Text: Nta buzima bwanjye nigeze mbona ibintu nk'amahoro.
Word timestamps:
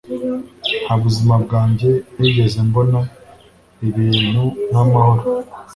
Nta 0.83 0.93
buzima 1.03 1.33
bwanjye 1.43 1.89
nigeze 2.19 2.59
mbona 2.67 2.99
ibintu 3.87 4.43
nk'amahoro. 4.69 5.23